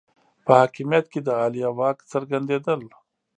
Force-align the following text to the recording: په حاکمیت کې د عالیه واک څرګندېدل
په 0.45 0.51
حاکمیت 0.59 1.05
کې 1.13 1.19
د 1.23 1.27
عالیه 1.39 1.69
واک 1.77 1.97
څرګندېدل 2.11 2.81